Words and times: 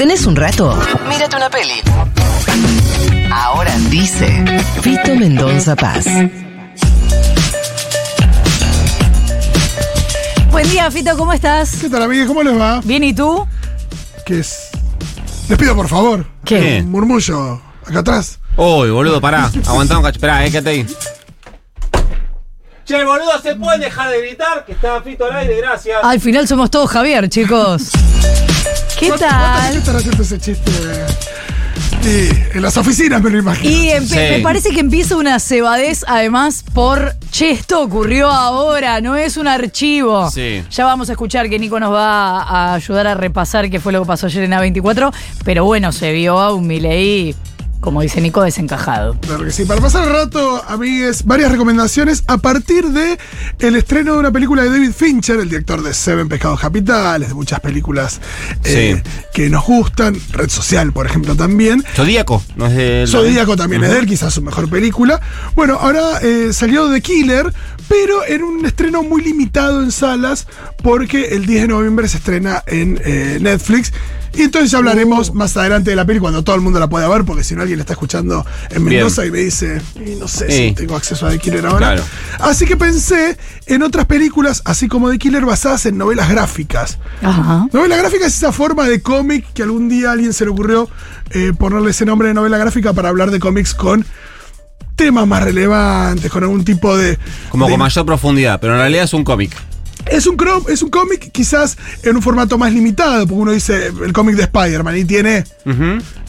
¿Tenés 0.00 0.24
un 0.24 0.34
rato? 0.34 0.74
Mírate 1.10 1.36
una 1.36 1.50
peli. 1.50 1.74
Ahora 3.30 3.70
dice 3.90 4.42
Fito 4.80 5.14
Mendonza 5.14 5.76
Paz. 5.76 6.06
Buen 10.50 10.70
día, 10.70 10.90
Fito, 10.90 11.14
¿cómo 11.18 11.34
estás? 11.34 11.76
¿Qué 11.82 11.90
tal, 11.90 12.04
amigues? 12.04 12.26
¿Cómo 12.26 12.42
les 12.42 12.58
va? 12.58 12.80
Bien, 12.82 13.04
¿y 13.04 13.12
tú? 13.12 13.46
¿Qué 14.24 14.40
es? 14.40 14.70
Les 15.50 15.58
pido, 15.58 15.76
por 15.76 15.86
favor. 15.86 16.24
¿Qué? 16.46 16.80
Un 16.82 16.90
murmullo 16.92 17.60
acá 17.86 17.98
atrás. 17.98 18.38
Uy, 18.56 18.88
boludo, 18.88 19.20
pará. 19.20 19.50
Aguantá 19.66 19.98
un 19.98 20.02
cacho. 20.02 20.16
Esperá, 20.16 20.46
eh, 20.46 20.50
quédate 20.50 20.70
ahí. 20.70 20.86
Che, 22.86 23.04
boludo, 23.04 23.38
¿se 23.42 23.54
pueden 23.54 23.82
dejar 23.82 24.10
de 24.10 24.22
gritar? 24.22 24.64
Que 24.64 24.72
está 24.72 25.02
Fito 25.02 25.26
al 25.26 25.36
aire, 25.36 25.58
gracias. 25.58 25.98
Al 26.02 26.20
final 26.20 26.48
somos 26.48 26.70
todos 26.70 26.88
Javier, 26.88 27.28
chicos. 27.28 27.90
¿Qué 29.00 29.08
¿Cuánta- 29.08 29.28
¿Cuánta 29.28 29.52
gente 29.54 29.68
tal? 29.70 29.76
estará 29.78 29.98
haciendo 29.98 30.22
ese 30.22 30.38
chiste? 30.38 30.70
Y 32.02 32.56
en 32.56 32.62
las 32.62 32.76
oficinas 32.78 33.20
me 33.22 33.28
lo 33.30 33.38
imagino. 33.38 33.70
Y 33.70 34.06
Sí. 34.06 34.14
me 34.16 34.38
parece 34.40 34.70
que 34.70 34.80
empieza 34.80 35.16
una 35.16 35.38
cebadez, 35.38 36.02
además, 36.08 36.64
por 36.72 37.14
che, 37.30 37.50
esto 37.50 37.82
ocurrió 37.82 38.30
ahora, 38.30 39.00
no 39.02 39.16
es 39.16 39.36
un 39.36 39.46
archivo. 39.48 40.30
Sí. 40.30 40.62
Ya 40.70 40.84
vamos 40.86 41.10
a 41.10 41.12
escuchar 41.12 41.50
que 41.50 41.58
Nico 41.58 41.78
nos 41.78 41.92
va 41.92 42.42
a 42.42 42.74
ayudar 42.74 43.06
a 43.06 43.14
repasar 43.14 43.68
qué 43.68 43.80
fue 43.80 43.92
lo 43.92 44.00
que 44.00 44.06
pasó 44.06 44.26
ayer 44.26 44.44
en 44.44 44.52
A24, 44.52 45.12
pero 45.44 45.64
bueno, 45.66 45.92
se 45.92 46.12
vio 46.12 46.38
a 46.38 46.54
un 46.54 46.66
Milei, 46.66 47.34
como 47.80 48.02
dice 48.02 48.20
Nico, 48.20 48.42
desencajado. 48.42 49.16
Claro 49.20 49.44
que 49.44 49.50
sí. 49.50 49.64
Para 49.64 49.80
pasar 49.80 50.06
el 50.06 50.12
rato, 50.12 50.62
amigues, 50.68 51.24
varias 51.24 51.50
recomendaciones 51.50 52.24
a 52.26 52.38
partir 52.38 52.86
de 52.88 53.18
el 53.58 53.76
estreno 53.76 54.12
de 54.14 54.18
una 54.18 54.30
película 54.30 54.62
de 54.62 54.70
David 54.70 54.92
Fincher, 54.92 55.40
el 55.40 55.48
director 55.48 55.82
de 55.82 55.94
Seven 55.94 56.28
Pecados 56.28 56.60
Capitales, 56.60 57.28
de 57.28 57.34
muchas 57.34 57.60
películas 57.60 58.20
eh, 58.64 59.02
que 59.32 59.48
nos 59.48 59.64
gustan. 59.64 60.16
Red 60.32 60.50
Social, 60.50 60.92
por 60.92 61.06
ejemplo, 61.06 61.34
también. 61.34 61.84
Zodíaco, 61.94 62.42
no 62.56 62.66
es 62.66 62.76
de. 62.76 63.04
Zodíaco 63.06 63.56
también 63.56 63.84
es 63.84 63.90
de 63.90 63.98
él, 63.98 64.06
quizás 64.06 64.34
su 64.34 64.42
mejor 64.42 64.68
película. 64.68 65.20
Bueno, 65.54 65.78
ahora 65.80 66.20
eh, 66.22 66.52
salió 66.52 66.90
The 66.90 67.00
Killer, 67.00 67.52
pero 67.88 68.24
en 68.26 68.42
un 68.42 68.66
estreno 68.66 69.02
muy 69.02 69.22
limitado 69.22 69.82
en 69.82 69.90
salas, 69.90 70.46
porque 70.82 71.28
el 71.28 71.46
10 71.46 71.62
de 71.62 71.68
noviembre 71.68 72.08
se 72.08 72.18
estrena 72.18 72.62
en 72.66 73.00
eh, 73.04 73.38
Netflix. 73.40 73.92
Y 74.32 74.42
entonces 74.42 74.70
ya 74.70 74.78
hablaremos 74.78 75.34
más 75.34 75.56
adelante 75.56 75.90
de 75.90 75.96
la 75.96 76.04
peli 76.04 76.20
cuando 76.20 76.44
todo 76.44 76.54
el 76.54 76.62
mundo 76.62 76.78
la 76.78 76.88
pueda 76.88 77.08
ver, 77.08 77.24
porque 77.24 77.42
si 77.42 77.54
no 77.56 77.62
alguien 77.62 77.78
la 77.78 77.82
está 77.82 77.94
escuchando 77.94 78.46
en 78.70 78.84
Bien. 78.84 79.00
Mendoza 79.00 79.26
y 79.26 79.30
me 79.32 79.38
dice, 79.38 79.82
y 79.96 80.14
no 80.14 80.28
sé 80.28 80.46
Sí. 80.50 80.68
si 80.68 80.74
tengo 80.74 80.94
acceso 80.96 81.26
a 81.26 81.30
The 81.30 81.38
Killer 81.38 81.66
ahora. 81.66 81.78
Claro. 81.94 82.04
Así 82.38 82.64
que 82.64 82.76
pensé 82.76 83.36
en 83.66 83.82
otras 83.82 84.06
películas, 84.06 84.62
así 84.64 84.86
como 84.86 85.10
The 85.10 85.18
Killer, 85.18 85.44
basadas 85.44 85.84
en 85.86 85.98
novelas 85.98 86.28
gráficas. 86.30 86.98
Ajá. 87.22 87.66
Novela 87.72 87.96
gráfica 87.96 88.26
es 88.26 88.36
esa 88.36 88.52
forma 88.52 88.86
de 88.86 89.02
cómic 89.02 89.46
que 89.52 89.62
algún 89.64 89.88
día 89.88 90.10
a 90.10 90.12
alguien 90.12 90.32
se 90.32 90.44
le 90.44 90.52
ocurrió 90.52 90.88
eh, 91.32 91.52
ponerle 91.58 91.90
ese 91.90 92.04
nombre 92.06 92.28
de 92.28 92.34
novela 92.34 92.56
gráfica 92.58 92.92
para 92.92 93.08
hablar 93.08 93.30
de 93.32 93.40
cómics 93.40 93.74
con 93.74 94.04
temas 94.96 95.26
más 95.26 95.42
relevantes, 95.42 96.30
con 96.30 96.42
algún 96.44 96.64
tipo 96.64 96.96
de. 96.96 97.18
Como 97.50 97.66
de- 97.66 97.72
con 97.72 97.78
mayor 97.80 98.06
profundidad, 98.06 98.60
pero 98.60 98.74
en 98.74 98.80
realidad 98.80 99.04
es 99.04 99.12
un 99.12 99.24
cómic. 99.24 99.56
Es 100.10 100.26
un, 100.26 100.36
es 100.68 100.82
un 100.82 100.90
cómic 100.90 101.30
quizás 101.32 101.76
en 102.02 102.16
un 102.16 102.22
formato 102.22 102.58
más 102.58 102.72
limitado, 102.72 103.26
porque 103.26 103.42
uno 103.42 103.52
dice 103.52 103.86
el 103.86 104.12
cómic 104.12 104.36
de 104.36 104.42
Spider-Man 104.42 104.96
y 104.96 105.04
tiene. 105.04 105.44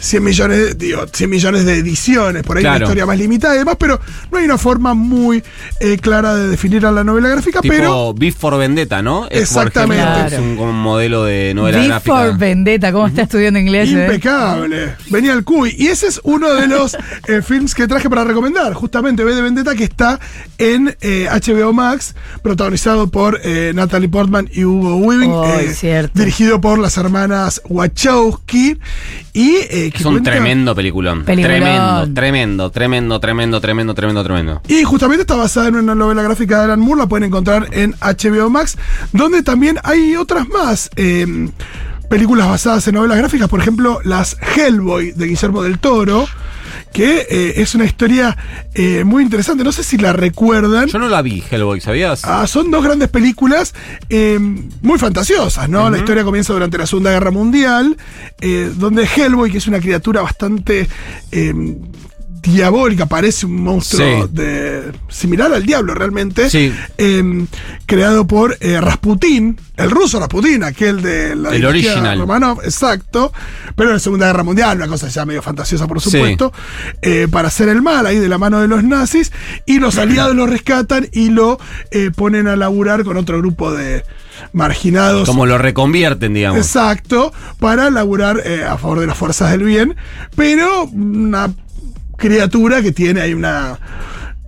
100 0.02 0.24
millones, 0.24 0.58
de- 0.58 0.74
digo, 0.74 1.06
100 1.12 1.30
millones 1.30 1.66
de 1.66 1.76
ediciones, 1.78 2.44
por 2.44 2.58
ahí 2.58 2.64
una 2.64 2.72
Claro. 2.72 2.86
historia 2.86 3.06
más 3.06 3.18
limitada 3.18 3.56
y 3.56 3.60
demás, 3.60 3.76
pero 3.80 4.00
no 4.32 4.38
hay 4.38 4.46
una 4.46 4.58
forma 4.58 4.94
muy 4.94 5.44
eh, 5.80 5.98
clara 6.00 6.36
de 6.36 6.48
definir 6.50 6.86
a 6.86 6.92
la 6.92 7.04
novela 7.04 7.30
gráfica, 7.30 7.62
Tipo 7.62 7.74
pero. 7.74 8.14
Beef 8.14 8.36
for 8.36 8.58
Vendetta, 8.58 9.02
¿no? 9.02 9.28
Es, 9.30 9.44
Exactamente. 9.44 10.02
ejemplo, 10.04 10.28
Claro. 10.30 10.44
Es 10.44 10.60
un, 10.60 10.76
modelo 10.76 11.24
de 11.26 11.54
novela 11.54 11.78
Before 11.78 11.88
gráfica. 12.24 12.38
Vendetta, 12.38 12.92
¿cómo 12.92 13.08
está 13.08 13.22
estudiando 13.24 13.60
inglés? 13.60 13.90
eh? 13.90 14.06
Impecable. 14.06 14.96
Venía 15.10 15.34
el 15.34 15.44
cuy. 15.44 15.76
Y 15.78 15.88
ese 15.88 16.08
es 16.08 16.20
uno 16.24 16.52
de 16.54 16.68
los 16.68 16.96
eh, 17.28 17.42
films 17.42 17.76
que 17.76 17.88
traje 17.88 18.10
para 18.10 18.24
recomendar. 18.24 18.74
Justamente 18.74 19.24
V 19.24 19.36
de 19.36 19.42
Vendetta, 19.42 19.76
que 19.76 19.84
está 19.84 20.20
en 20.58 20.96
eh, 21.02 21.28
HBO 21.32 21.74
Max, 21.74 22.16
protagonizado 22.42 23.08
por 23.12 23.40
eh, 23.44 23.72
Natalie 23.76 24.10
Portman 24.10 24.50
y 24.52 24.66
Hugo 24.66 24.96
Weaving. 24.98 25.32
Ay, 25.44 25.66
eh, 25.68 25.74
cierto. 25.74 26.18
Dirigido 26.20 26.60
por 26.60 26.80
las 26.80 26.98
hermanas 26.98 27.62
Wachowski. 27.70 28.78
Y 29.34 29.56
eh, 29.70 29.91
que 29.92 30.00
Es 30.00 30.06
un 30.06 30.14
cuenta- 30.14 30.32
tremendo 30.32 30.74
peliculón. 30.76 31.24
Peliculón. 31.24 31.60
Tremendo, 31.62 32.14
tremendo, 32.14 32.72
tremendo, 32.72 33.20
tremendo, 33.20 33.60
tremendo, 33.62 33.94
tremendo, 33.94 34.24
tremendo. 34.24 34.62
Y 34.68 34.84
justamente 34.84 35.22
está 35.22 35.36
basada 35.36 35.68
en 35.68 35.76
una 35.76 35.96
novela 35.96 36.22
gráfica 36.24 36.60
de 36.60 36.64
Alan 36.66 36.80
Moore, 36.80 37.00
la 37.02 37.08
pueden 37.08 37.26
encontrar 37.26 37.68
en 37.72 37.96
HBO 38.02 38.50
Max, 38.50 38.78
donde 39.14 39.44
también 39.44 39.78
hay 39.84 40.16
otras 40.16 40.48
más 40.50 40.90
eh, 40.96 41.50
películas 42.10 42.48
basadas 42.50 42.88
en 42.88 42.96
novelas 42.96 43.18
gráficas, 43.18 43.48
por 43.48 43.60
ejemplo, 43.62 44.00
las 44.04 44.36
Hellboy 44.56 45.12
de 45.14 45.28
Guillermo 45.28 45.64
del 45.64 45.80
Toro, 45.80 46.28
que 46.92 47.28
eh, 47.30 47.54
es 47.58 47.76
una 47.76 47.86
historia 47.86 48.38
eh, 48.74 49.04
muy 49.04 49.24
interesante, 49.24 49.64
no 49.64 49.72
sé 49.72 49.84
si 49.84 49.98
la 49.98 50.14
recuerdan. 50.14 50.88
Yo 50.88 51.00
no 51.00 51.08
la 51.08 51.22
vi, 51.22 51.44
Hellboy, 51.50 51.82
¿sabías? 51.82 52.22
Ah, 52.26 52.46
son 52.48 52.70
dos 52.72 52.84
grandes 52.84 53.10
películas 53.10 53.74
eh, 54.10 54.40
muy 54.40 55.00
fantasiosas, 55.00 55.70
¿no? 55.70 55.90
La 55.90 55.98
historia 55.98 56.24
comienza 56.24 56.54
durante 56.54 56.78
la 56.78 56.86
Segunda 56.86 57.12
Guerra 57.12 57.32
Mundial, 57.32 57.98
eh, 58.42 58.72
donde 58.76 59.06
Hellboy, 59.06 59.52
que 59.52 59.58
es 59.60 59.68
una 59.68 59.80
criatura 59.80 60.22
bastante 60.22 60.88
diabólica, 62.42 63.06
parece 63.06 63.46
un 63.46 63.62
monstruo 63.64 64.24
Sí. 64.28 64.30
de, 64.34 64.92
similar 65.10 65.54
al 65.54 65.66
diablo 65.66 65.94
realmente, 65.94 66.50
Sí. 66.50 66.74
eh, 66.98 67.46
creado 67.86 68.26
por 68.26 68.58
eh, 68.62 68.80
Rasputín, 68.82 69.60
el 69.78 69.92
ruso 69.92 70.20
Rasputín, 70.20 70.64
aquel 70.64 71.02
de 71.02 71.36
la 71.36 71.50
El 71.56 71.66
original. 71.66 72.18
Romanov, 72.20 72.62
exacto, 72.64 73.32
pero 73.76 73.90
en 73.90 73.96
la 73.96 74.00
Segunda 74.00 74.28
Guerra 74.28 74.44
Mundial, 74.44 74.78
una 74.78 74.88
cosa 74.88 75.08
ya 75.08 75.26
medio 75.26 75.42
fantasiosa 75.42 75.88
por 75.88 76.02
Sí. 76.02 76.10
supuesto, 76.12 76.52
eh, 77.02 77.28
para 77.30 77.50
hacer 77.50 77.70
el 77.70 77.82
mal 77.82 78.06
ahí 78.06 78.18
de 78.18 78.28
la 78.28 78.38
mano 78.38 78.60
de 78.60 78.68
los 78.68 78.84
nazis, 78.84 79.32
y 79.66 79.80
los 79.80 79.98
aliados 79.98 80.36
lo 80.36 80.48
rescatan 80.48 81.08
y 81.12 81.30
lo 81.30 81.60
eh, 81.92 82.12
ponen 82.16 82.48
a 82.48 82.56
laburar 82.56 83.04
con 83.04 83.18
otro 83.18 83.38
grupo 83.38 83.72
de 83.72 84.04
marginados. 84.54 85.28
Como 85.28 85.46
lo 85.46 85.58
reconvierten, 85.58 86.34
digamos. 86.34 86.58
Exacto, 86.60 87.34
para 87.60 87.90
laburar 87.92 88.42
eh, 88.46 88.64
a 88.64 88.78
favor 88.78 89.00
de 89.00 89.08
las 89.08 89.18
fuerzas 89.18 89.52
del 89.52 89.64
bien, 89.64 89.96
pero 90.36 90.86
una 90.86 91.52
criatura 92.22 92.82
que 92.82 92.94
tiene 92.94 93.20
ahí 93.20 93.34
una... 93.34 93.78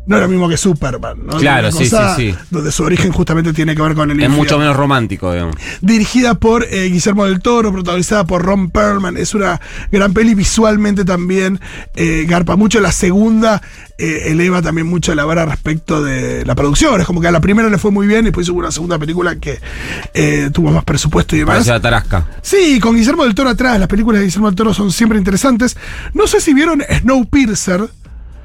No 0.06 0.18
es 0.18 0.22
lo 0.22 0.28
mismo 0.28 0.50
que 0.50 0.58
Superman, 0.58 1.25
¿no? 1.25 1.38
Claro, 1.38 1.72
sí, 1.72 1.86
sí, 1.86 1.96
sí. 2.18 2.36
Donde 2.50 2.74
su 2.74 2.84
origen 2.84 3.14
justamente 3.14 3.53
tiene 3.53 3.74
que 3.74 3.81
ver 3.81 3.96
con 3.96 4.12
el 4.12 4.18
Es 4.18 4.25
infierno 4.25 4.36
mucho 4.36 4.59
menos 4.59 4.75
romántico, 4.75 5.31
digamos. 5.31 5.56
dirigida 5.81 6.34
por 6.34 6.66
eh, 6.66 6.90
Guillermo 6.90 7.25
del 7.25 7.40
Toro, 7.40 7.72
protagonizada 7.72 8.25
por 8.25 8.42
Ron 8.44 8.69
Perlman. 8.69 9.16
Es 9.16 9.34
una 9.34 9.62
gran 9.94 10.13
peli, 10.13 10.36
visualmente 10.36 11.06
también 11.06 11.62
eh, 11.96 12.25
garpa 12.28 12.58
mucho. 12.58 12.81
La 12.81 12.92
segunda 12.92 13.62
eh, 13.97 14.24
eleva 14.28 14.62
también 14.62 14.88
mucho 14.88 15.16
la 15.16 15.24
vara 15.24 15.46
respecto 15.46 16.03
de 16.03 16.46
la 16.46 16.53
producción. 16.56 17.00
Es 17.00 17.08
como 17.08 17.22
que 17.22 17.28
a 17.30 17.31
la 17.31 17.40
primera 17.40 17.69
le 17.69 17.78
fue 17.78 17.92
muy 17.92 18.06
bien 18.06 18.22
y 18.22 18.25
después 18.25 18.50
hubo 18.50 18.59
una 18.59 18.72
segunda 18.72 19.00
película 19.00 19.38
que 19.38 19.59
tuvo 20.52 20.72
más 20.72 20.84
presupuesto 20.84 21.36
y 21.38 21.40
demás. 21.40 21.66
La 21.66 21.80
tarasca. 21.80 22.25
Sí, 22.42 22.80
con 22.81 22.96
Guillermo 22.96 23.24
del 23.24 23.36
Toro 23.36 23.50
atrás. 23.52 23.80
Las 23.80 23.88
películas 23.88 24.19
de 24.19 24.25
Guillermo 24.25 24.47
del 24.47 24.56
Toro 24.56 24.74
son 24.74 24.92
siempre 24.92 25.18
interesantes. 25.18 25.78
No 26.13 26.28
sé 26.28 26.42
si 26.42 26.53
vieron 26.53 26.84
Snowpiercer. 27.00 27.90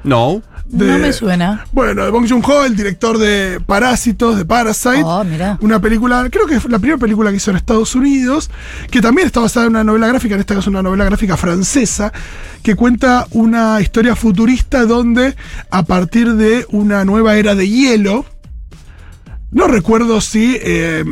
No. 0.03 0.41
De- 0.69 0.85
No 0.87 0.97
me 0.99 1.11
suena. 1.13 1.65
Bueno, 1.71 2.05
de 2.05 2.11
Bong 2.11 2.27
Joon-ho, 2.29 2.63
el 2.65 2.75
director 2.75 3.17
de 3.17 3.59
Parásitos, 3.65 4.37
de 4.37 4.45
Parasite. 4.45 5.01
Oh, 5.03 5.23
mirá. 5.23 5.57
Una 5.61 5.79
película, 5.81 6.27
creo 6.31 6.45
que 6.45 6.59
fue 6.59 6.69
la 6.71 6.79
primera 6.79 6.97
película 6.99 7.31
que 7.31 7.37
hizo 7.37 7.51
en 7.51 7.57
Estados 7.57 7.95
Unidos, 7.95 8.49
que 8.91 9.01
también 9.01 9.25
está 9.27 9.39
basada 9.39 9.65
en 9.65 9.71
una 9.71 9.83
novela 9.83 10.07
gráfica, 10.07 10.35
en 10.35 10.41
este 10.41 10.55
caso 10.55 10.69
una 10.69 10.81
novela 10.83 11.05
gráfica 11.05 11.35
francesa, 11.37 12.13
que 12.63 12.75
cuenta 12.75 13.25
una 13.31 13.81
historia 13.81 14.15
futurista 14.15 14.85
donde 14.85 15.35
a 15.71 15.83
partir 15.83 16.33
de 16.35 16.65
una 16.69 17.03
nueva 17.05 17.35
era 17.37 17.55
de 17.55 17.67
hielo, 17.67 18.25
no 19.51 19.67
recuerdo 19.67 20.21
si 20.21 20.57
eh, 20.61 21.03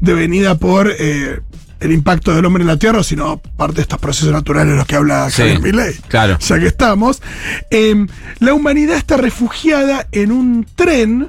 devenida 0.00 0.56
por 0.56 0.90
eh, 0.98 1.40
el 1.84 1.92
impacto 1.92 2.34
del 2.34 2.44
hombre 2.44 2.62
en 2.62 2.68
la 2.68 2.76
Tierra, 2.78 3.02
sino 3.02 3.38
parte 3.38 3.76
de 3.76 3.82
estos 3.82 3.98
procesos 3.98 4.32
naturales 4.32 4.72
de 4.72 4.76
los 4.78 4.86
que 4.86 4.96
habla 4.96 5.28
Sí, 5.30 5.42
Javier 5.42 5.60
Milei. 5.60 5.94
claro. 6.08 6.38
Ya 6.38 6.58
que 6.58 6.66
estamos. 6.66 7.22
eh, 7.70 8.06
la 8.40 8.54
humanidad 8.54 8.96
está 8.96 9.16
refugiada 9.16 10.06
en 10.12 10.32
un 10.32 10.66
tren 10.74 11.28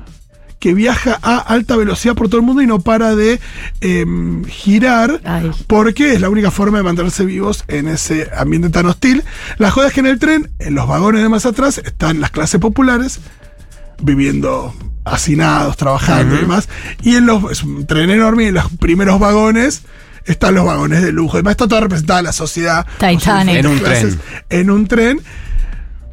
que 0.59 0.73
viaja 0.73 1.19
a 1.21 1.37
alta 1.37 1.75
velocidad 1.75 2.15
por 2.15 2.27
todo 2.27 2.37
el 2.39 2.45
mundo 2.47 2.61
y 2.61 2.65
no 2.67 2.79
para 2.79 3.15
de 3.15 3.39
eh, 3.81 4.05
girar 4.47 5.21
Ay. 5.23 5.51
porque 5.67 6.13
es 6.13 6.21
la 6.21 6.29
única 6.29 6.49
forma 6.49 6.77
de 6.79 6.83
mantenerse 6.83 7.23
vivos 7.23 7.63
en 7.67 7.87
ese 7.87 8.31
ambiente 8.35 8.69
tan 8.71 8.87
hostil. 8.87 9.23
La 9.59 9.69
joda 9.69 9.87
es 9.89 9.93
que 9.93 9.99
en 9.99 10.07
el 10.07 10.17
tren, 10.17 10.49
en 10.57 10.73
los 10.73 10.87
vagones 10.87 11.21
de 11.21 11.29
más 11.29 11.45
atrás, 11.45 11.77
están 11.77 12.19
las 12.19 12.31
clases 12.31 12.59
populares 12.59 13.19
viviendo 14.01 14.73
hacinados, 15.03 15.77
trabajando 15.77 16.35
y 16.35 16.39
demás. 16.39 16.67
Y 17.03 17.15
en 17.15 17.25
los, 17.27 17.51
es 17.51 17.61
un 17.63 17.85
tren 17.85 18.09
enorme 18.09 18.45
y 18.45 18.47
en 18.47 18.55
los 18.55 18.69
primeros 18.79 19.19
vagones 19.19 19.83
están 20.25 20.55
los 20.55 20.65
vagones 20.65 21.01
de 21.01 21.11
lujo. 21.11 21.37
Además 21.37 21.51
está 21.51 21.67
toda 21.67 21.81
representada 21.81 22.21
la 22.21 22.33
sociedad. 22.33 22.85
Titanic. 22.99 23.55
En 23.55 23.67
un 23.67 23.79
clases, 23.79 24.17
En 24.49 24.69
un 24.69 24.87
tren. 24.87 25.21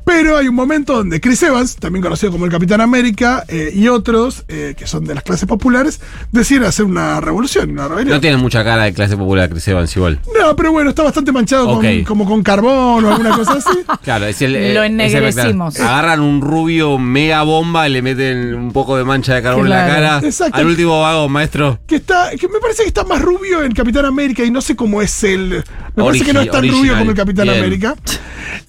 Pero 0.05 0.37
hay 0.37 0.49
un 0.49 0.55
momento 0.55 0.95
donde 0.95 1.21
Chris 1.21 1.43
Evans, 1.43 1.77
también 1.77 2.03
conocido 2.03 2.33
como 2.33 2.45
el 2.45 2.51
Capitán 2.51 2.81
América, 2.81 3.45
eh, 3.49 3.71
y 3.75 3.89
otros, 3.89 4.45
eh, 4.49 4.75
que 4.77 4.87
son 4.87 5.05
de 5.05 5.15
las 5.15 5.23
clases 5.25 5.47
populares, 5.49 6.01
deciden 6.33 6.65
hacer 6.65 6.85
una 6.85 7.21
revolución, 7.21 7.71
una 7.71 7.89
rebelión. 7.89 8.17
No 8.17 8.21
tiene 8.21 8.37
mucha 8.37 8.65
cara 8.65 8.85
de 8.85 8.93
clase 8.93 9.17
popular 9.17 9.49
Chris 9.51 9.67
Evans 9.69 9.97
igual. 9.97 10.21
No, 10.39 10.57
pero 10.57 10.73
bueno, 10.73 10.91
está 10.91 11.03
bastante 11.03 11.33
manchado 11.33 11.67
con- 11.75 12.05
como 12.05 12.25
con 12.27 12.43
carbón 12.43 13.05
o 13.05 13.11
alguna 13.13 13.31
cosa 13.37 13.53
así. 13.55 13.69
Claro, 14.03 14.27
es 14.27 14.43
el. 14.43 14.53
Lo 14.53 14.59
eh, 14.59 14.69
es 14.71 14.75
el- 14.75 15.01
ennegrecimos. 15.25 15.79
Agarran 15.79 16.21
un 16.21 16.41
rubio 16.41 16.99
mega 16.99 17.43
bomba 17.43 17.89
y 17.89 17.93
le 17.93 18.03
meten 18.03 18.55
un 18.55 18.73
poco 18.73 18.97
de 18.97 19.05
mancha 19.05 19.35
de 19.35 19.43
carbón 19.43 19.65
en 19.67 19.71
la 19.71 19.87
cara. 19.87 20.21
Exacto. 20.23 20.59
Al 20.59 20.67
último 20.67 21.01
vago, 21.01 21.29
maestro. 21.29 21.79
Que 21.87 21.97
está, 21.97 22.31
que 22.39 22.49
me 22.49 22.59
parece 22.59 22.83
que 22.83 22.89
está 22.89 23.05
más 23.05 23.23
rubio 23.23 23.63
en 23.63 23.73
Capitán 23.73 24.05
América 24.07 24.45
y 24.45 24.51
no 24.51 24.61
sé 24.61 24.75
cómo 24.75 25.01
es 25.03 25.23
él. 25.25 25.63
Me 25.95 26.05
parece 26.05 26.25
que 26.25 26.33
no 26.33 26.41
es 26.41 26.51
tan 26.51 26.69
rubio 26.69 26.97
como 26.99 27.11
el 27.11 27.17
Capitán 27.17 27.47
Bien. 27.47 27.59
América. 27.59 27.95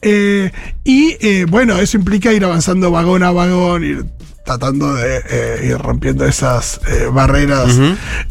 Eh, 0.04 0.52
y 0.84 1.16
eh, 1.22 1.46
bueno, 1.50 1.78
eso 1.78 1.98
implica 1.98 2.34
ir 2.34 2.44
avanzando 2.44 2.92
vagón 2.92 3.24
a 3.24 3.32
vagón, 3.32 3.84
ir 3.84 4.06
tratando 4.46 4.94
de 4.94 5.22
eh, 5.30 5.68
ir 5.70 5.78
rompiendo 5.78 6.26
esas 6.26 6.82
eh, 6.88 7.08
barreras 7.12 7.80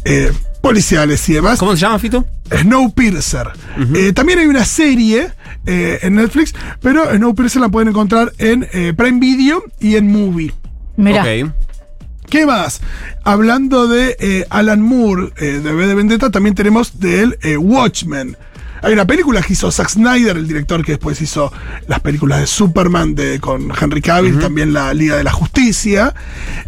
eh, 0.05 0.31
policiales 0.61 1.27
y 1.27 1.33
demás. 1.33 1.59
¿Cómo 1.59 1.73
se 1.75 1.79
llama, 1.79 1.99
Fito? 1.99 2.25
Snowpiercer. 2.51 3.47
Eh, 3.95 4.13
también 4.13 4.39
hay 4.39 4.45
una 4.45 4.63
serie 4.63 5.29
eh, 5.65 5.99
en 6.03 6.15
Netflix, 6.15 6.53
pero 6.81 7.11
Snowpiercer 7.15 7.61
la 7.61 7.69
pueden 7.69 7.89
encontrar 7.89 8.31
en 8.37 8.67
eh, 8.71 8.93
Prime 8.95 9.19
Video 9.19 9.63
y 9.79 9.95
en 9.95 10.11
Movie. 10.11 10.53
Mira. 10.95 11.25
¿Qué 12.29 12.45
más? 12.45 12.81
Hablando 13.23 13.87
de 13.87 14.15
eh, 14.19 14.45
Alan 14.49 14.81
Moore, 14.81 15.33
eh, 15.37 15.59
de 15.63 15.73
V 15.73 15.87
de 15.87 15.95
Vendetta, 15.95 16.29
también 16.31 16.55
tenemos 16.55 16.99
de 16.99 17.21
él 17.21 17.37
Watchmen. 17.59 18.37
Hay 18.83 18.91
una 18.91 19.07
película 19.07 19.41
que 19.41 19.53
hizo 19.53 19.71
Zack 19.71 19.91
Snyder, 19.91 20.35
el 20.35 20.45
director 20.45 20.83
que 20.83 20.91
después 20.91 21.21
hizo 21.21 21.53
las 21.87 22.01
películas 22.01 22.41
de 22.41 22.47
Superman 22.47 23.15
de, 23.15 23.39
con 23.39 23.71
Henry 23.79 24.01
Cavill, 24.01 24.39
también 24.39 24.73
la 24.73 24.93
Liga 24.93 25.15
de 25.15 25.23
la 25.23 25.31
Justicia. 25.31 26.13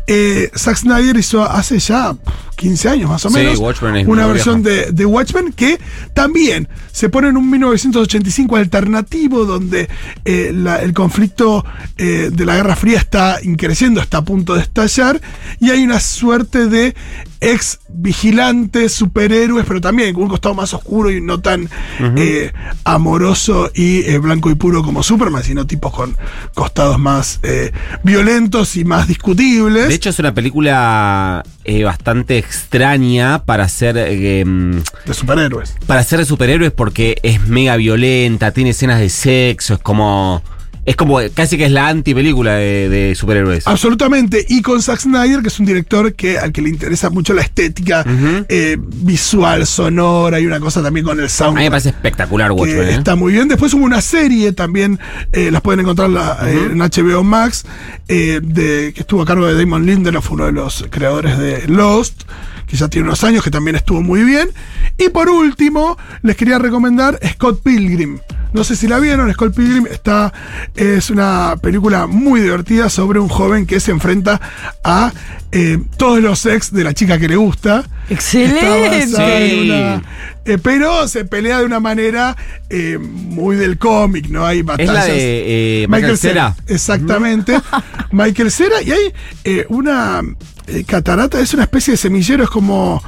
Eh, 0.08 0.50
Zack 0.56 0.78
Snyder 0.78 1.18
hizo 1.18 1.44
hace 1.44 1.78
ya 1.78 2.16
15 2.56 2.90
años 2.90 3.10
más 3.10 3.26
o 3.26 3.30
Sí, 3.30 3.36
menos. 3.36 3.60
Watchmen 3.60 3.96
es 3.98 4.08
una 4.08 4.26
versión 4.28 4.64
de, 4.64 4.92
de 4.92 5.06
Watchmen 5.06 5.54
que 5.54 5.80
también 6.14 6.68
se 6.92 7.10
pone 7.10 7.28
en 7.30 7.38
un 7.38 7.50
1985 7.50 8.56
alternativo 8.56 9.46
donde 9.46 9.90
eh, 10.24 10.52
la- 10.54 10.78
el 10.82 10.94
conflicto 10.94 11.66
eh, 11.98 12.30
de 12.32 12.46
la 12.46 12.56
Guerra 12.56 12.76
Fría 12.76 12.98
está 13.00 13.38
increciendo, 13.44 14.02
está 14.02 14.20
a 14.20 14.24
punto 14.26 14.56
de 14.56 14.62
estallar 14.62 15.22
y 15.60 15.70
hay 15.72 15.84
una 15.84 16.00
suerte 16.00 16.68
de 16.68 16.96
ex 17.42 17.80
vigilantes, 17.90 18.94
superhéroes, 18.94 19.66
pero 19.68 19.80
también 19.82 20.14
con 20.14 20.24
un 20.24 20.30
costado 20.30 20.56
más 20.56 20.74
oscuro 20.74 21.12
y 21.12 21.22
no 21.22 21.40
tan 21.42 21.70
eh, 22.16 22.52
amoroso 22.86 23.70
y 23.76 24.00
eh, 24.10 24.18
blanco 24.20 24.50
y 24.50 24.56
puro 24.56 24.82
como 24.84 25.04
Superman, 25.04 25.44
sino 25.44 25.68
tipos 25.68 25.94
con 25.94 26.16
costados 26.54 26.98
más 26.98 27.40
eh, 27.44 27.72
violentos 28.04 28.76
y 28.78 28.86
más 28.86 29.08
discutibles. 29.08 29.90
De 29.90 29.96
hecho, 29.96 30.10
es 30.10 30.20
una 30.20 30.34
película 30.34 31.44
eh, 31.66 31.84
bastante 31.84 32.38
extraña 32.46 33.44
para 33.46 33.68
ser. 33.68 33.98
eh, 33.98 34.44
de 34.46 35.14
superhéroes. 35.14 35.76
para 35.86 36.04
ser 36.04 36.20
de 36.20 36.26
superhéroes 36.26 36.72
porque 36.72 37.18
es 37.24 37.42
mega 37.48 37.76
violenta, 37.76 38.52
tiene 38.52 38.72
escenas 38.72 39.00
de 39.00 39.10
sexo, 39.10 39.76
es 39.76 39.80
como. 39.80 40.42
Es 40.86 40.96
como 40.96 41.20
casi 41.34 41.58
que 41.58 41.66
es 41.66 41.72
la 41.72 41.88
antipelícula 41.88 42.54
de, 42.56 42.90
de 42.90 43.16
superhéroes. 43.16 43.66
Absolutamente. 43.68 44.46
Y 44.48 44.62
con 44.62 44.82
Zack 44.82 45.00
Snyder, 45.00 45.42
que 45.42 45.48
es 45.48 45.60
un 45.60 45.66
director 45.66 46.14
que, 46.14 46.38
al 46.38 46.52
que 46.52 46.62
le 46.62 46.70
interesa 46.70 47.10
mucho 47.10 47.34
la 47.34 47.42
estética 47.42 48.06
eh, 48.50 48.78
visual, 48.80 49.66
sonora, 49.66 50.40
y 50.40 50.46
una 50.46 50.60
cosa 50.60 50.84
también 50.84 51.06
con 51.06 51.20
el 51.20 51.26
A 51.26 51.30
sound. 51.30 51.58
mí 51.58 51.64
me 51.64 51.70
parece 51.72 51.90
espectacular 51.90 52.52
Watchmen. 52.52 52.88
¿eh? 52.88 52.92
está 52.96 53.16
muy 53.16 53.34
bien. 53.34 53.48
Después 53.48 53.74
hubo 53.74 53.84
una 53.84 54.02
serie 54.02 54.52
también, 54.52 55.00
eh, 55.32 55.50
las 55.52 55.62
pueden 55.62 55.80
encontrar 55.80 56.10
la- 56.10 56.38
eh, 56.48 56.70
en 56.72 56.78
HBO 56.80 57.24
Max, 57.24 57.66
de, 58.08 58.92
que 58.94 59.02
estuvo 59.02 59.22
a 59.24 59.26
cargo 59.26 59.48
de 59.48 59.56
Damon 59.56 59.86
Lindelof, 59.86 60.32
uno 60.32 60.46
de 60.46 60.52
los 60.52 60.86
creadores 60.90 61.38
de 61.38 61.68
Lost, 61.68 62.24
que 62.68 62.78
ya 62.78 62.88
tiene 62.88 63.08
unos 63.08 63.24
años, 63.24 63.44
que 63.44 63.52
también 63.52 63.76
estuvo 63.76 64.02
muy 64.02 64.24
bien. 64.24 64.50
Y 64.98 65.10
por 65.10 65.30
último, 65.30 65.98
les 66.22 66.36
quería 66.36 66.58
recomendar 66.60 67.20
Scott 67.34 67.62
Pilgrim. 67.64 68.20
No 68.54 68.64
sé 68.64 68.78
si 68.78 68.88
la 68.88 69.00
vieron, 69.00 69.32
Scott 69.34 69.54
Pilgrim 69.54 69.86
está, 69.86 70.32
es 70.76 71.10
una 71.10 71.56
película 71.62 72.08
muy 72.08 72.40
divertida 72.40 72.90
sobre 72.90 73.20
un 73.20 73.28
joven 73.28 73.66
que 73.66 73.82
se 73.82 73.92
enfrenta 73.92 74.40
a 74.84 75.12
eh, 75.52 75.78
todos 75.98 76.22
los 76.22 76.46
ex 76.46 76.72
de 76.72 76.84
la 76.86 76.94
chica 76.94 77.20
que 77.20 77.28
le 77.28 77.36
gusta. 77.36 77.84
Excelente. 78.10 79.08
Sí. 79.08 79.62
una- 79.70 80.02
eh, 80.46 80.58
pero 80.62 81.08
se 81.08 81.26
pelea 81.26 81.60
de 81.60 81.66
una 81.66 81.80
manera 81.80 82.38
eh, 82.70 82.98
muy 83.00 83.56
del 83.58 83.78
cómic, 83.78 84.30
¿no? 84.30 84.46
Hay 84.46 84.60
Es 84.60 84.66
batallas. 84.66 84.94
la 84.94 85.06
de 85.06 85.86
Michael 85.90 86.18
Cera. 86.18 86.56
Exactamente. 86.68 87.60
Michael 88.12 88.52
Cera. 88.52 88.82
Y 88.82 88.92
hay 88.92 89.66
una 89.70 90.22
eh, 90.68 90.84
catarata, 90.86 91.40
es 91.40 91.54
una 91.54 91.64
especie 91.64 91.92
de 91.92 91.98
semillero, 91.98 92.44
es 92.44 92.50
como 92.50 93.02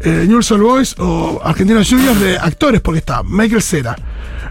eh, 0.00 0.24
News 0.28 0.50
All 0.52 0.62
Boys 0.62 0.94
o 0.98 1.40
Argentinos 1.44 1.88
Juniors 1.88 2.20
de 2.20 2.38
actores, 2.38 2.80
porque 2.80 2.98
está 2.98 3.22
Michael 3.22 3.62
Cera, 3.62 3.96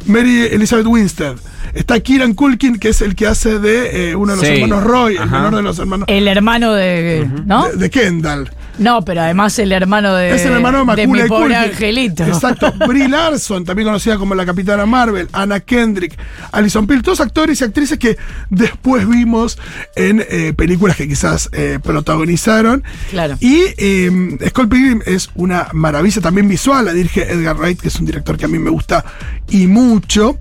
Mary 0.06 0.48
Elizabeth 0.52 0.86
Winstead, 0.86 1.36
está 1.74 2.00
Kieran 2.00 2.34
Culkin, 2.34 2.78
que 2.78 2.90
es 2.90 3.02
el 3.02 3.16
que 3.16 3.28
hace 3.28 3.60
de 3.60 4.12
eh, 4.12 4.16
uno 4.16 4.34
de 4.34 4.38
los 4.38 4.46
Sí. 4.48 4.54
hermanos 4.56 4.84
Roy, 4.84 5.18
el 5.18 5.30
menor 5.30 5.56
de 5.56 5.62
los 5.62 5.80
hermanos 5.80 6.08
el 6.10 6.28
hermano 6.28 6.74
de. 6.74 7.28
¿No? 7.46 7.68
de, 7.69 7.75
de 7.78 7.90
Kendall. 7.90 8.52
No, 8.77 9.03
pero 9.03 9.21
además 9.21 9.57
el 9.59 9.71
hermano 9.71 10.13
de. 10.15 10.33
Es 10.35 10.45
el 10.45 10.53
hermano 10.53 10.85
de 10.85 10.95
de 10.95 11.07
mi 11.07 11.19
pobre 11.23 11.27
Culkin. 11.27 11.56
angelito. 11.56 12.23
Exacto. 12.23 12.73
Brie 12.88 13.07
Larson, 13.07 13.65
también 13.65 13.88
conocida 13.88 14.18
como 14.18 14.35
la 14.35 14.45
Capitana 14.45 14.85
Marvel, 14.85 15.27
Anna 15.33 15.59
Kendrick, 15.59 16.18
Alison 16.51 16.88
Pill, 16.88 17.01
todos 17.01 17.21
actores 17.21 17.62
y 17.62 17.63
actrices 17.63 18.00
que 18.00 18.18
después 18.50 19.07
vimos 19.07 19.57
en 19.95 20.25
eh, 20.29 20.53
películas 20.56 20.95
que 20.95 21.07
quizás 21.07 21.50
eh, 21.51 21.79
protagonizaron. 21.81 22.83
Claro. 23.09 23.38
Y 23.39 23.62
eh, 23.77 24.38
Scott 24.50 24.69
Pilgrim 24.69 25.01
es 25.06 25.29
una 25.35 25.68
maravilla 25.73 26.21
también 26.21 26.47
visual, 26.47 26.85
la 26.85 26.94
dirige 26.94 27.31
Edgar 27.31 27.57
Wright, 27.57 27.79
que 27.79 27.88
es 27.89 27.95
un 28.00 28.06
director 28.06 28.38
que 28.38 28.45
a 28.45 28.47
mí 28.47 28.59
me 28.59 28.69
gusta 28.69 29.03
y 29.50 29.68
mucho. 29.68 30.39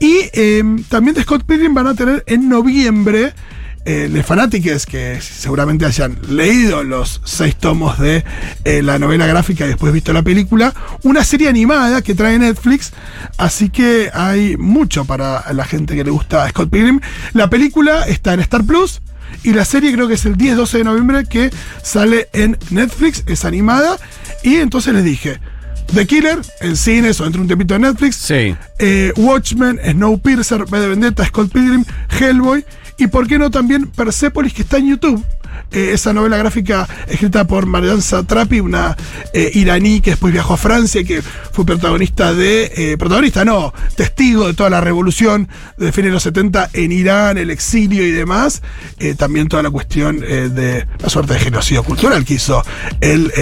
Y 0.00 0.30
eh, 0.32 0.62
también 0.88 1.14
de 1.14 1.22
Scott 1.22 1.44
Pilgrim 1.44 1.74
van 1.74 1.86
a 1.88 1.94
tener 1.94 2.24
en 2.26 2.48
noviembre 2.48 3.32
eh, 3.84 4.08
les 4.10 4.24
fanáticos 4.24 4.86
que 4.86 5.20
seguramente 5.20 5.84
hayan 5.84 6.16
leído 6.28 6.84
los 6.84 7.20
seis 7.24 7.56
tomos 7.56 7.98
de 7.98 8.24
eh, 8.64 8.80
la 8.80 8.98
novela 8.98 9.26
gráfica 9.26 9.64
y 9.64 9.68
después 9.68 9.92
visto 9.92 10.12
la 10.12 10.22
película, 10.22 10.72
una 11.02 11.24
serie 11.24 11.48
animada 11.48 12.00
que 12.02 12.14
trae 12.14 12.38
Netflix, 12.38 12.92
así 13.38 13.70
que 13.70 14.10
hay 14.14 14.56
mucho 14.56 15.04
para 15.04 15.52
la 15.52 15.64
gente 15.64 15.96
que 15.96 16.04
le 16.04 16.10
gusta 16.10 16.44
a 16.44 16.50
Scott 16.50 16.70
Pilgrim. 16.70 17.00
La 17.32 17.50
película 17.50 18.02
está 18.06 18.34
en 18.34 18.40
Star 18.40 18.64
Plus. 18.64 19.00
Y 19.44 19.54
la 19.54 19.64
serie 19.64 19.92
creo 19.94 20.06
que 20.08 20.14
es 20.14 20.26
el 20.26 20.36
10-12 20.36 20.72
de 20.72 20.84
noviembre 20.84 21.24
que 21.24 21.50
sale 21.82 22.28
en 22.34 22.58
Netflix, 22.70 23.24
es 23.26 23.46
animada. 23.46 23.96
Y 24.42 24.56
entonces 24.56 24.92
les 24.92 25.02
dije, 25.02 25.40
The 25.94 26.06
Killer 26.06 26.38
en 26.60 26.76
cines 26.76 27.20
o 27.20 27.24
dentro 27.24 27.38
de 27.40 27.42
un 27.42 27.48
tempito 27.48 27.74
de 27.74 27.80
Netflix. 27.80 28.16
Sí. 28.16 28.54
Eh, 28.78 29.12
Watchmen, 29.16 29.80
Snowpiercer, 29.82 30.64
V 30.64 30.80
de 30.80 30.88
Vendetta, 30.88 31.26
Scott 31.26 31.50
Pilgrim, 31.50 31.84
Hellboy 32.10 32.64
y 32.98 33.06
por 33.06 33.26
qué 33.26 33.38
no 33.38 33.50
también 33.50 33.86
Persepolis 33.86 34.52
que 34.52 34.62
está 34.62 34.78
en 34.78 34.88
YouTube. 34.88 35.24
Eh, 35.70 35.92
esa 35.92 36.12
novela 36.12 36.36
gráfica 36.36 36.86
escrita 37.06 37.46
por 37.46 37.64
Marianne 37.66 38.02
Satrapi, 38.02 38.60
una 38.60 38.96
eh, 39.32 39.50
iraní 39.54 40.00
que 40.00 40.10
después 40.10 40.32
viajó 40.32 40.54
a 40.54 40.56
Francia 40.58 41.00
y 41.00 41.04
que 41.04 41.22
fue 41.22 41.64
protagonista 41.64 42.34
de. 42.34 42.72
eh, 42.76 42.96
protagonista, 42.98 43.44
no, 43.44 43.72
testigo 43.96 44.46
de 44.46 44.54
toda 44.54 44.68
la 44.68 44.80
revolución 44.80 45.48
de 45.78 45.92
fines 45.92 46.10
de 46.10 46.14
los 46.14 46.22
70 46.24 46.70
en 46.74 46.92
Irán, 46.92 47.38
el 47.38 47.50
exilio 47.50 48.06
y 48.06 48.10
demás. 48.10 48.62
También 49.16 49.48
toda 49.48 49.62
la 49.62 49.70
cuestión 49.70 50.20
de 50.20 50.86
la 50.98 51.08
suerte 51.08 51.34
de 51.34 51.40
genocidio 51.40 51.82
cultural 51.82 52.24
que 52.24 52.34
hizo 52.34 52.62
el. 53.00 53.32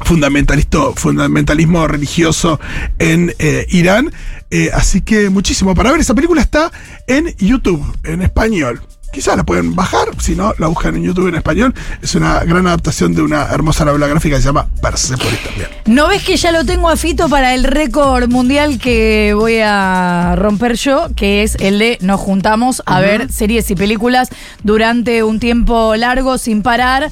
Fundamentalisto, 0.00 0.94
fundamentalismo 0.96 1.86
religioso 1.86 2.60
en 2.98 3.34
eh, 3.38 3.66
Irán. 3.70 4.12
Eh, 4.50 4.70
así 4.74 5.00
que 5.02 5.30
muchísimo 5.30 5.74
para 5.74 5.92
ver. 5.92 6.00
Esa 6.00 6.14
película 6.14 6.40
está 6.40 6.72
en 7.06 7.34
YouTube, 7.36 7.84
en 8.04 8.22
español. 8.22 8.80
Quizás 9.12 9.36
la 9.36 9.42
pueden 9.42 9.74
bajar, 9.74 10.08
si 10.20 10.36
no, 10.36 10.54
la 10.58 10.68
buscan 10.68 10.94
en 10.94 11.02
YouTube 11.02 11.28
en 11.28 11.34
español. 11.34 11.74
Es 12.00 12.14
una 12.14 12.44
gran 12.44 12.68
adaptación 12.68 13.12
de 13.12 13.22
una 13.22 13.42
hermosa 13.46 13.84
novela 13.84 14.06
gráfica 14.06 14.36
que 14.36 14.42
se 14.42 14.46
llama 14.46 14.68
Persepolis 14.80 15.42
también. 15.42 15.68
¿No 15.86 16.06
ves 16.06 16.22
que 16.22 16.36
ya 16.36 16.52
lo 16.52 16.64
tengo 16.64 16.88
a 16.88 16.96
Fito 16.96 17.28
para 17.28 17.54
el 17.54 17.64
récord 17.64 18.28
mundial 18.28 18.78
que 18.78 19.32
voy 19.34 19.58
a 19.64 20.36
romper 20.36 20.76
yo? 20.76 21.08
Que 21.16 21.42
es 21.42 21.56
el 21.56 21.80
de 21.80 21.98
nos 22.02 22.20
juntamos 22.20 22.84
a 22.86 23.00
ver 23.00 23.32
series 23.32 23.68
y 23.72 23.74
películas 23.74 24.28
durante 24.62 25.24
un 25.24 25.40
tiempo 25.40 25.96
largo 25.96 26.38
sin 26.38 26.62
parar 26.62 27.10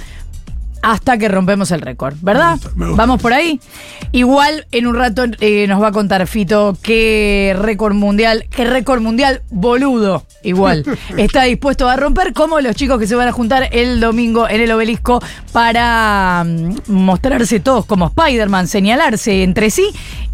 hasta 0.82 1.18
que 1.18 1.28
rompemos 1.28 1.70
el 1.70 1.80
récord, 1.80 2.14
¿verdad? 2.20 2.50
Me 2.50 2.54
gusta, 2.54 2.70
me 2.75 2.87
gusta. 2.87 3.02
Vamos 3.02 3.23
por 3.23 3.32
ahí. 3.32 3.61
Igual 4.12 4.66
en 4.73 4.87
un 4.87 4.94
rato 4.94 5.25
eh, 5.40 5.66
nos 5.66 5.82
va 5.82 5.88
a 5.88 5.92
contar 5.92 6.26
Fito 6.26 6.76
qué 6.82 7.56
récord 7.58 7.94
mundial, 7.94 8.47
qué 8.50 8.64
récord 8.64 9.00
mundial 9.00 9.42
boludo, 9.50 10.25
igual, 10.42 10.85
está 11.16 11.44
dispuesto 11.44 11.88
a 11.88 11.97
romper, 11.97 12.32
como 12.32 12.61
los 12.61 12.76
chicos 12.76 12.99
que 12.99 13.06
se 13.06 13.14
van 13.14 13.28
a 13.28 13.32
juntar 13.32 13.68
el 13.73 14.00
domingo 14.00 14.49
en 14.49 14.61
el 14.61 14.70
obelisco 14.73 15.20
para 15.52 16.44
mm, 16.44 16.92
mostrarse 16.92 17.61
todos 17.61 17.85
como 17.87 18.06
Spider-Man, 18.06 18.68
señalarse 18.68 19.42
entre 19.42 19.70
sí 19.70 19.90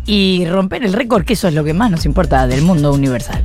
y 0.07 0.47
romper 0.47 0.85
el 0.85 0.93
récord, 0.93 1.25
que 1.25 1.33
eso 1.33 1.49
es 1.49 1.55
lo 1.55 1.65
que 1.65 1.75
más 1.75 1.91
nos 1.91 2.05
importa 2.05 2.47
del 2.47 2.63
mundo 2.63 2.93
universal. 2.93 3.45